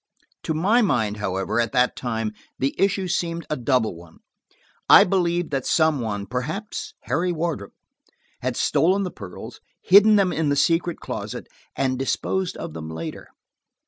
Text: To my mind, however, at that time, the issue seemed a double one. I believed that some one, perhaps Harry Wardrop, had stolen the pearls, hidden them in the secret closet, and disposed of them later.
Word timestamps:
To 0.45 0.55
my 0.55 0.81
mind, 0.81 1.17
however, 1.17 1.59
at 1.59 1.73
that 1.73 1.95
time, 1.95 2.33
the 2.57 2.73
issue 2.81 3.07
seemed 3.07 3.45
a 3.51 3.55
double 3.55 3.95
one. 3.95 4.17
I 4.89 5.03
believed 5.03 5.51
that 5.51 5.67
some 5.67 5.99
one, 6.01 6.25
perhaps 6.25 6.95
Harry 7.01 7.31
Wardrop, 7.31 7.73
had 8.41 8.57
stolen 8.57 9.03
the 9.03 9.11
pearls, 9.11 9.61
hidden 9.79 10.15
them 10.15 10.33
in 10.33 10.49
the 10.49 10.55
secret 10.55 10.99
closet, 11.01 11.45
and 11.75 11.99
disposed 11.99 12.57
of 12.57 12.73
them 12.73 12.89
later. 12.89 13.27